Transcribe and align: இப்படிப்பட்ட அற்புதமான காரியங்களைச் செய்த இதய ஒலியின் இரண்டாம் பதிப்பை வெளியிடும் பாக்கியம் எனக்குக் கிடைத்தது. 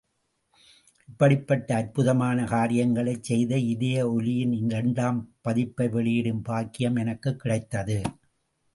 இப்படிப்பட்ட 1.09 1.75
அற்புதமான 1.75 2.45
காரியங்களைச் 2.45 3.23
செய்த 3.23 3.57
இதய 3.67 4.09
ஒலியின் 4.09 4.51
இரண்டாம் 4.61 5.31
பதிப்பை 5.41 5.87
வெளியிடும் 5.89 6.41
பாக்கியம் 6.41 6.95
எனக்குக் 6.95 7.39
கிடைத்தது. 7.39 7.99